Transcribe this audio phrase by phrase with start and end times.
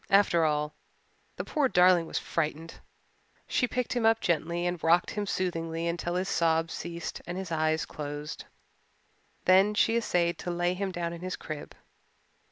[0.09, 0.73] After all,
[1.35, 2.73] the poor darling was frightened.
[3.45, 7.51] She picked him up gently and rocked him soothingly until his sobs ceased and his
[7.51, 8.45] eyes closed.
[9.45, 11.75] Then she essayed to lay him down in his crib.